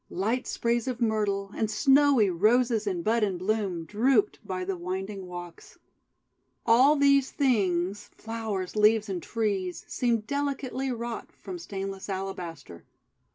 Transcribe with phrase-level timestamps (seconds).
[0.09, 5.27] Light sprays of Myrtle, and snowy Roses in bud and bloom, drooped by the winding
[5.27, 5.77] walks.
[6.65, 12.83] All these things— flowers, leaves, and trees— seemed delicately wrought from stainless alabaster.